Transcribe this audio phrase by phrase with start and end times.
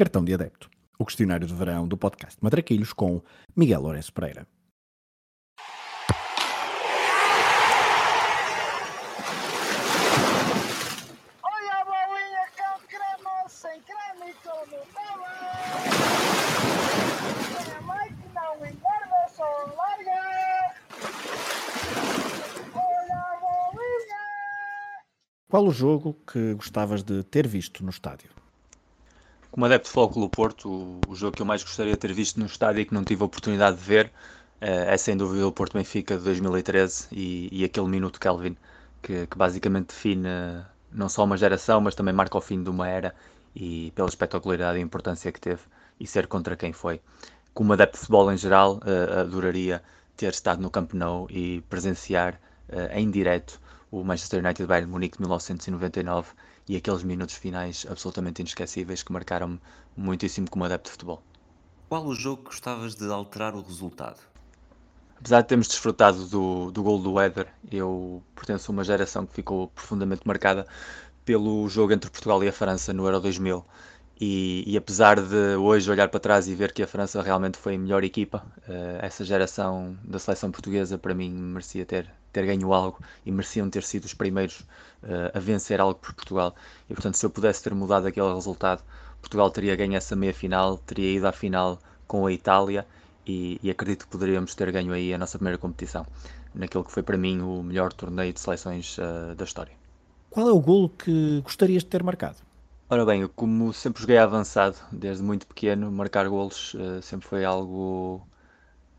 [0.00, 3.20] Cartão de Adepto, o questionário de verão do podcast Matraquilhos com
[3.54, 4.46] Miguel Lourenço Pereira.
[11.42, 15.34] Olha a bolinha com creme, sem creme e com Nutella.
[17.62, 19.44] Tem a mãe que não engorda, só
[19.76, 20.74] larga.
[22.74, 24.24] Olha a bolinha.
[25.50, 28.39] Qual o jogo que gostavas de ter visto no estádio?
[29.50, 32.46] Como adepto de Clube Porto, o, jogo que eu mais gostaria de ter visto no
[32.46, 34.12] estádio e que não tive a oportunidade de ver
[34.60, 38.56] eh, é sem dúvida o Porto Benfica de 2013 e, e aquele minuto Kelvin
[39.02, 42.70] que, que basicamente define eh, não só uma geração, mas também marca o fim de
[42.70, 43.14] uma era
[43.54, 45.62] e pela espetacularidade e importância que teve
[45.98, 47.00] e ser contra quem foi.
[47.52, 49.82] Como adepto de futebol em geral, eh, adoraria
[50.16, 55.16] ter estado no Camp Nou e presenciar eh, em direto o Manchester United Bayern Munique
[55.16, 56.28] de 1999
[56.68, 59.60] e aqueles minutos finais absolutamente inesquecíveis que marcaram-me
[59.96, 61.22] muitíssimo como adepto de futebol.
[61.88, 64.20] Qual o jogo que gostavas de alterar o resultado?
[65.18, 69.34] Apesar de termos desfrutado do, do gol do Éder, eu pertenço a uma geração que
[69.34, 70.66] ficou profundamente marcada
[71.24, 73.64] pelo jogo entre Portugal e a França no Euro 2000.
[74.20, 77.76] E, e apesar de hoje olhar para trás e ver que a França realmente foi
[77.76, 82.70] a melhor equipa, eh, essa geração da seleção portuguesa para mim merecia ter, ter ganho
[82.74, 84.60] algo e mereciam ter sido os primeiros
[85.02, 86.54] eh, a vencer algo por Portugal.
[86.90, 88.82] E portanto, se eu pudesse ter mudado aquele resultado,
[89.22, 92.86] Portugal teria ganho essa meia final, teria ido à final com a Itália
[93.26, 96.06] e, e acredito que poderíamos ter ganho aí a nossa primeira competição,
[96.54, 99.72] naquele que foi para mim o melhor torneio de seleções eh, da história.
[100.28, 102.49] Qual é o golo que gostarias de ter marcado?
[102.90, 107.44] Ora bem, eu como sempre joguei avançado desde muito pequeno, marcar golos eh, sempre foi
[107.44, 108.26] algo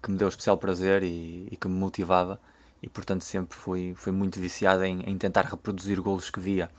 [0.04, 2.40] que me deu especial prazer e, e que me motivava
[2.82, 6.72] e portanto sempre fui, fui muito viciado em, em tentar reproduzir golos que via.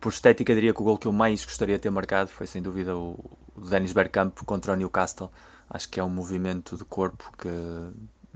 [0.00, 2.62] Por estética diria que o gol que eu mais gostaria de ter marcado foi sem
[2.62, 3.18] dúvida o,
[3.56, 5.30] o Dennis Bergkamp contra o Newcastle.
[5.70, 7.48] Acho que é um movimento de corpo que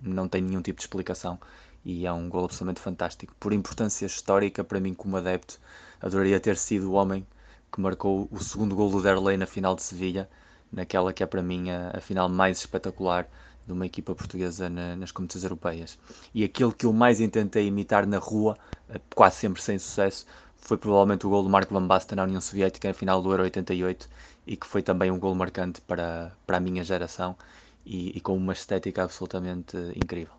[0.02, 1.38] não tem nenhum tipo de explicação
[1.84, 3.34] e é um gol absolutamente fantástico.
[3.38, 5.58] Por importância histórica para mim como adepto,
[6.00, 7.26] adoraria ter sido o homem
[7.76, 10.28] que marcou o segundo gol do Derlei na final de Sevilha,
[10.72, 13.28] naquela que é para mim a, a final mais espetacular
[13.66, 15.98] de uma equipa portuguesa na, nas competições europeias.
[16.34, 18.56] E aquele que eu mais tentei imitar na rua,
[18.88, 20.24] eh, quase sempre sem sucesso,
[20.56, 23.42] foi provavelmente o gol do Marco Van Basten na União Soviética na final do Euro
[23.42, 24.08] 88
[24.46, 27.36] e que foi também um gol marcante para, para a minha geração
[27.84, 30.32] e, e com uma estética absolutamente incrível.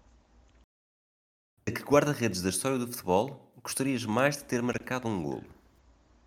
[1.68, 5.57] A que guarda-redes da história do futebol gostarias mais de ter marcado um golo?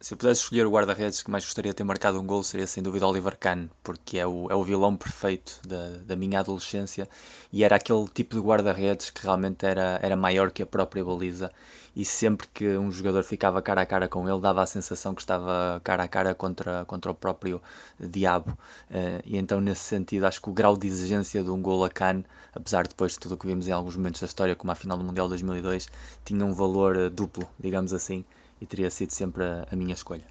[0.03, 2.67] Se eu pudesse escolher o guarda-redes que mais gostaria de ter marcado um gol seria
[2.67, 7.07] sem dúvida Oliver Kahn, porque é o, é o vilão perfeito da, da minha adolescência
[7.53, 11.53] e era aquele tipo de guarda-redes que realmente era, era maior que a própria baliza.
[11.95, 15.21] E sempre que um jogador ficava cara a cara com ele dava a sensação que
[15.21, 17.61] estava cara a cara contra, contra o próprio
[17.99, 18.53] diabo.
[18.91, 21.91] Uh, e então nesse sentido acho que o grau de exigência de um gol a
[21.91, 22.23] Kahn,
[22.55, 24.75] apesar de depois de tudo o que vimos em alguns momentos da história como a
[24.75, 25.89] final do Mundial 2002
[26.25, 28.25] tinha um valor uh, duplo, digamos assim
[28.61, 30.25] e teria sido sempre a, a minha escolha.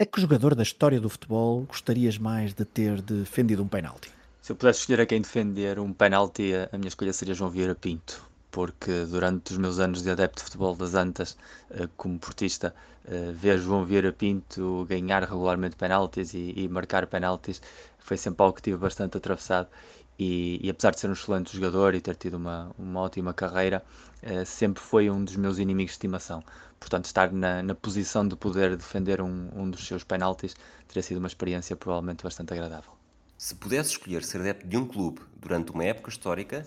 [0.00, 4.10] A que jogador da história do futebol gostarias mais de ter defendido um penalti?
[4.40, 7.74] Se eu pudesse escolher a quem defender um penalti, a minha escolha seria João Vieira
[7.74, 11.36] Pinto, porque durante os meus anos de adepto de futebol das Antas,
[11.70, 12.74] eh, como portista,
[13.04, 17.60] eh, ver João Vieira Pinto ganhar regularmente penaltis e, e marcar penaltis
[17.98, 19.68] foi sempre algo que tive bastante atravessado
[20.20, 23.82] e, e, apesar de ser um excelente jogador e ter tido uma, uma ótima carreira,
[24.20, 26.44] eh, sempre foi um dos meus inimigos de estimação.
[26.78, 30.54] Portanto, estar na, na posição de poder defender um, um dos seus penaltis
[30.86, 32.92] teria sido uma experiência provavelmente bastante agradável.
[33.38, 36.66] Se pudesse escolher ser adepto de um clube durante uma época histórica,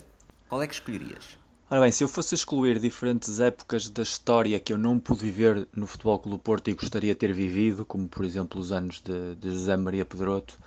[0.50, 1.38] qual é que escolherias?
[1.69, 5.68] Ora bem, se eu fosse excluir diferentes épocas da história que eu não pude viver
[5.75, 9.00] no Futebol Clube do Porto e gostaria de ter vivido, como por exemplo os anos
[9.00, 10.58] de, de José Maria Pedroto,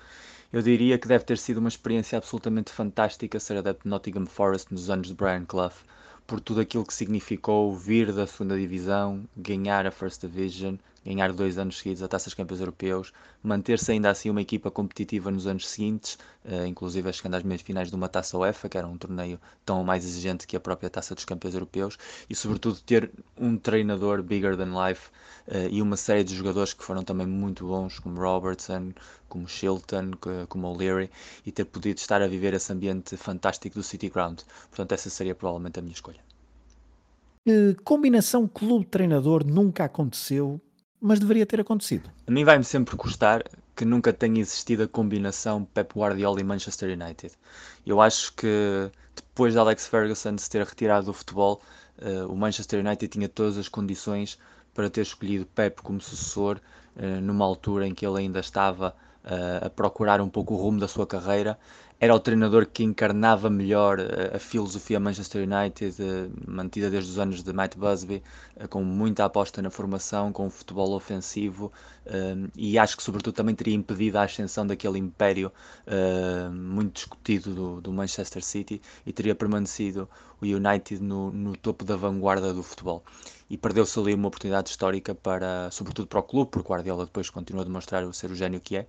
[0.52, 4.72] eu diria que deve ter sido uma experiência absolutamente fantástica ser adepto de Nottingham Forest
[4.72, 5.72] nos anos de Brian Clough,
[6.26, 10.76] por tudo aquilo que significou vir da segunda divisão, ganhar a First Division,
[11.06, 13.12] ganhar dois anos seguidos a Taças Campeões Europeus,
[13.43, 17.88] manter-se ainda assim uma equipa competitiva nos anos seguintes, uh, inclusive chegando às meias finais
[17.88, 21.14] de uma Taça UEFA, que era um torneio tão mais exigente que a própria Taça
[21.14, 21.97] dos Campeões Europeus,
[22.29, 25.08] e sobretudo ter um treinador bigger than life
[25.49, 28.93] uh, e uma série de jogadores que foram também muito bons, como Robertson,
[29.29, 30.12] como Shilton,
[30.49, 31.11] como O'Leary,
[31.44, 34.41] e ter podido estar a viver esse ambiente fantástico do City Ground.
[34.70, 36.20] Portanto, essa seria provavelmente a minha escolha.
[37.44, 40.61] Que combinação clube-treinador nunca aconteceu
[41.00, 42.10] mas deveria ter acontecido.
[42.26, 43.44] A mim vai-me sempre custar
[43.75, 47.34] que nunca tenha existido a combinação Pep Guardiola e Manchester United.
[47.87, 51.60] Eu acho que depois de Alex Ferguson se ter retirado do futebol,
[51.98, 54.38] uh, o Manchester United tinha todas as condições
[54.72, 56.58] para ter escolhido Pep como sucessor,
[56.96, 58.94] uh, numa altura em que ele ainda estava
[59.60, 61.58] a procurar um pouco o rumo da sua carreira
[61.98, 67.19] era o treinador que encarnava melhor a, a filosofia Manchester United, uh, mantida desde os
[67.19, 68.22] anos de Matt Busby,
[68.56, 71.72] uh, com muita aposta na formação, com o futebol ofensivo,
[72.06, 75.52] uh, e acho que sobretudo também teria impedido a ascensão daquele império
[76.52, 80.08] muito discutido do, Manchester City e teria permanecido
[80.40, 83.02] o United no, no topo da vanguarda do futebol.
[83.49, 87.31] E perdeu-se ali uma oportunidade histórica para, sobretudo para o clube, porque o Guardiola depois
[87.31, 88.87] continua a demonstrar ser o gênio que é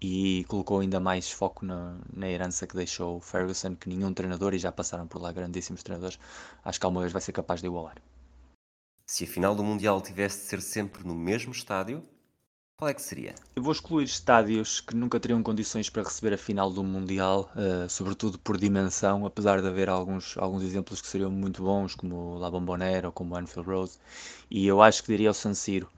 [0.00, 4.54] e colocou ainda mais foco na, na herança que deixou o Ferguson, que nenhum treinador,
[4.54, 6.18] e já passaram por lá grandíssimos treinadores,
[6.64, 7.96] acho que alguma vez vai ser capaz de igualar.
[9.06, 12.02] Se a final do Mundial tivesse de ser sempre no mesmo estádio,
[12.80, 13.34] qual é que seria?
[13.54, 17.90] Eu vou excluir estádios que nunca teriam condições para receber a final do Mundial, uh,
[17.90, 22.38] sobretudo por dimensão, apesar de haver alguns, alguns exemplos que seriam muito bons, como o
[22.38, 23.92] La Bombonera ou como o Anfield Road,
[24.50, 25.90] e eu acho que diria o San Siro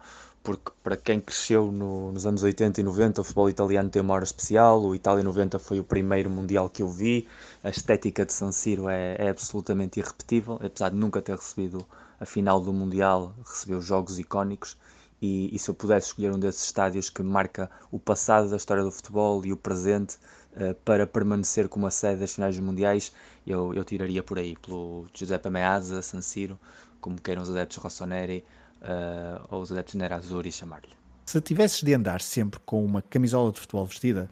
[0.42, 4.14] porque para quem cresceu no, nos anos 80 e 90, o futebol italiano tem uma
[4.14, 4.82] hora especial.
[4.82, 7.28] O Itália 90 foi o primeiro Mundial que eu vi.
[7.62, 11.86] A estética de San Siro é, é absolutamente irrepetível, apesar de nunca ter recebido
[12.18, 14.76] a final do Mundial, recebeu jogos icónicos.
[15.20, 18.82] E, e, se eu pudesse escolher um desses estádios que marca o passado da história
[18.82, 20.16] do futebol e o presente
[20.56, 23.12] uh, para permanecer como a sede das finais mundiais,
[23.46, 26.58] eu, eu tiraria por aí, pelo Giuseppe Meazza, San Siro,
[27.00, 28.44] como queiram os adeptos Rossoneri,
[28.82, 30.94] uh, ou os adeptos Nerazzurri chamar-lhe.
[31.24, 34.28] Se tivesses de andar sempre com uma camisola de futebol vestida,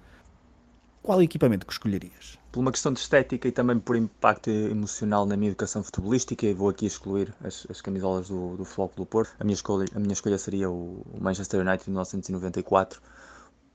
[1.02, 2.38] qual equipamento que escolherias?
[2.52, 6.52] Por uma questão de estética e também por impacto emocional na minha educação futebolística, e
[6.52, 9.32] vou aqui excluir as, as camisolas do, do Futebol Clube Porto.
[9.38, 13.00] A minha escolha, a minha escolha seria o Manchester United de 1994,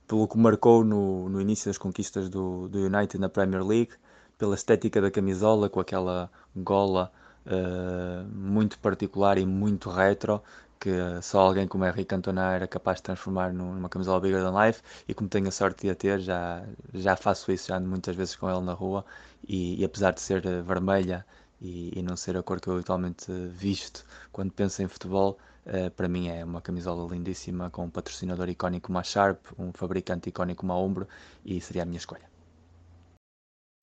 [0.06, 3.92] pelo que marcou no, no início das conquistas do, do United na Premier League,
[4.38, 7.10] pela estética da camisola, com aquela gola
[7.46, 10.42] uh, muito particular e muito retro,
[10.80, 10.90] que
[11.22, 15.14] só alguém como Henrique Cantona era capaz de transformar numa camisola bigger than life e
[15.14, 16.64] como tenho a sorte de a ter, já,
[16.94, 19.04] já faço isso, já ando muitas vezes com ele na rua
[19.46, 21.24] e, e apesar de ser eh, vermelha
[21.60, 25.90] e, e, não ser a cor que eu habitualmente visto quando penso em futebol, uh,
[25.92, 30.28] para mim é uma camisola lindíssima com um patrocinador icónico como a Sharp, um fabricante
[30.28, 31.08] icónico como a Ombro
[31.44, 32.28] e seria a minha escolha.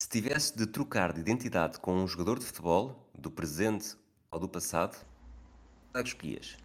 [0.00, 3.96] Se tivesse de trocar de identidade com um jogador de futebol, do presente
[4.30, 4.96] ou do passado,
[5.90, 6.63] qual é que escolhias?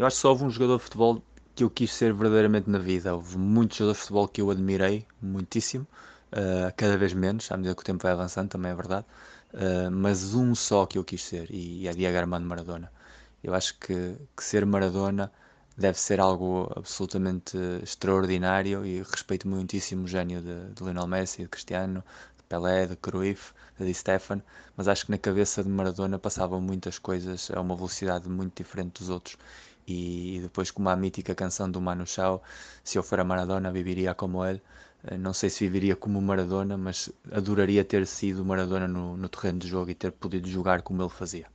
[0.00, 1.22] Eu acho que só houve um jogador de futebol
[1.54, 3.14] que eu quis ser verdadeiramente na vida.
[3.14, 5.86] Houve muitos jogadores de futebol que eu admirei muitíssimo,
[6.32, 9.04] uh, cada vez menos, à medida que o tempo vai avançando, também é verdade.
[9.52, 12.90] Uh, mas um só que eu quis ser, e é Diego Armando Maradona.
[13.44, 15.30] Eu acho que, que ser Maradona
[15.76, 21.48] deve ser algo absolutamente extraordinário e respeito muitíssimo o gênio de, de Lionel Messi, de
[21.48, 22.02] Cristiano,
[22.38, 24.42] de Pelé, de Cruyff, de Di Stefano,
[24.78, 29.00] mas acho que na cabeça de Maradona passavam muitas coisas a uma velocidade muito diferente
[29.00, 29.36] dos outros
[29.90, 32.42] e depois como a mítica canção do Manu Chao,
[32.84, 34.62] se eu for a Maradona viveria como ele.
[35.04, 39.58] Eh, não sei se viveria como Maradona, mas adoraria ter sido Maradona no, no terreno
[39.58, 41.46] de jogo e ter podido jogar como ele fazia.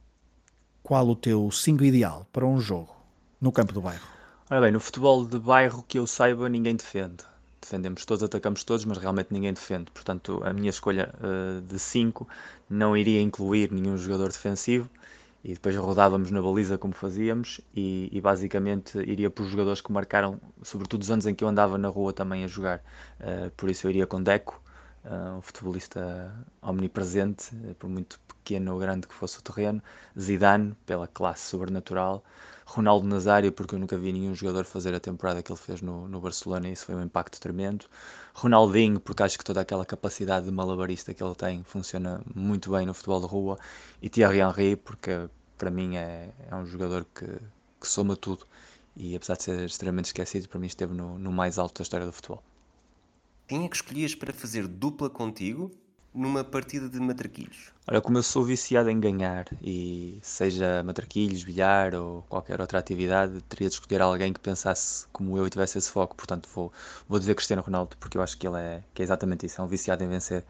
[0.84, 2.96] Qual o teu 5 ideal para um jogo
[3.40, 4.08] no campo do bairro?
[4.50, 7.24] Ora bem, no futebol de bairro que eu saiba ninguém defende.
[7.60, 9.90] Defendemos todos, atacamos todos, mas realmente ninguém defende.
[9.92, 12.28] Portanto, a minha escolha uh, de 5
[12.70, 14.88] não iria incluir nenhum jogador defensivo
[15.46, 20.42] e depois rodávamos na baliza como fazíamos e, e, basicamente iria por jogadores que marcaram,
[20.64, 22.84] sobretudo os anos em que eu andava na rua também a jogar.
[23.20, 24.60] Uh, por isso eu iria com Deco,
[25.06, 26.34] uh, um futebolista
[26.64, 29.82] omnipresente, uh, por muito pequeno ou grande que fosse o terreno,
[30.18, 32.24] Zidane, pela classe sobrenatural,
[32.64, 36.08] Ronaldo Nazário, porque eu nunca vi nenhum jogador fazer a temporada que ele fez no,
[36.08, 37.86] no Barcelona e isso foi um impacto tremendo.
[38.36, 42.86] Ronaldinho, porque acho que toda aquela capacidade de malabarista que ele tem funciona muito bem
[42.86, 43.58] no futebol de rua.
[44.02, 48.46] E Thierry Henry, porque para mim é, é um jogador que, que soma tudo.
[48.96, 52.06] E apesar de ser extremamente esquecido, para mim esteve no, no mais alto da história
[52.06, 52.44] do futebol.
[53.48, 55.72] Quem é que escolhias para fazer dupla contigo
[56.16, 57.74] numa partida de matraquilhos?
[57.88, 63.42] Olha, como eu sou viciado em ganhar, e seja matraquilhos, bilhar ou qualquer outra atividade,
[63.44, 66.16] teria de escolher alguém que pensasse como eu e tivesse esse foco.
[66.16, 66.74] Portanto, vou,
[67.08, 69.64] vou dizer Cristiano Ronaldo, porque eu acho que ele é, que é exatamente isso, é
[69.64, 70.44] um viciado em vencer.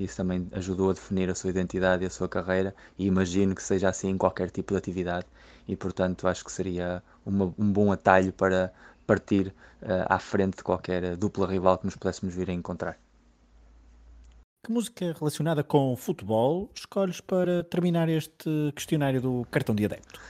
[0.00, 3.62] Isso também ajudou a definir a sua identidade e a sua carreira, e imagino que
[3.62, 5.26] seja assim em qualquer tipo de atividade.
[5.68, 8.72] E, portanto, acho que seria uma, um bom atalho para
[9.06, 9.48] partir
[9.82, 12.98] uh, à frente de qualquer dupla rival que nos pudéssemos vir a encontrar.
[14.62, 20.20] Que música relacionada com futebol escolhes para terminar este questionário do cartão de adepto?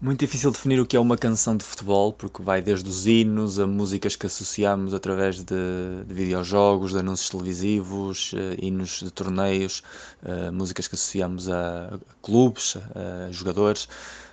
[0.00, 3.58] Muito difícil definir o que é uma canção de futebol, porque vai desde os hinos
[3.58, 9.82] a músicas que associamos através de, de videojogos, de anúncios televisivos, uh, hinos de torneios,
[10.22, 13.88] uh, músicas que associamos a, clubes, a, jogadores.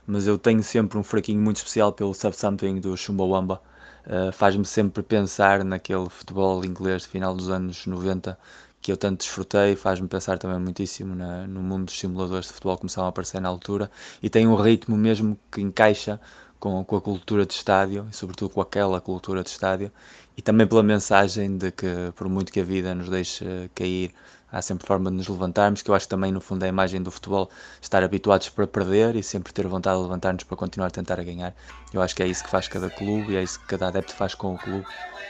[0.05, 3.59] Mas eu tenho sempre um fraquinho muito especial pelo Subsomething do Chumbawamba,
[4.05, 8.37] uh, faz-me sempre pensar naquele futebol inglês de final dos anos 90
[8.81, 12.75] que eu tanto desfrutei, faz-me pensar também muitíssimo na, no mundo dos simuladores de futebol
[12.75, 16.19] que começaram a aparecer na altura e tem um ritmo mesmo que encaixa
[16.59, 19.91] com, com a cultura de estádio e sobretudo com aquela cultura de estádio
[20.37, 24.13] e também pela mensagem de que por muito que a vida nos deixe cair
[24.51, 26.69] há sempre forma de nos levantarmos, que eu acho que também no fundo é a
[26.69, 27.49] imagem do futebol
[27.81, 31.23] estar habituados para perder e sempre ter vontade de levantar-nos para continuar a tentar a
[31.23, 31.53] ganhar.
[31.93, 34.13] Eu acho que é isso que faz cada clube e é isso que cada adepto
[34.13, 34.85] faz com o clube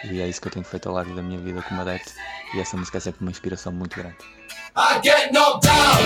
[0.06, 2.12] e é isso que eu tenho feito ao lado da minha vida como adepto
[2.54, 4.18] e essa música é sempre uma inspiração muito grande.
[4.76, 5.99] I get knocked down,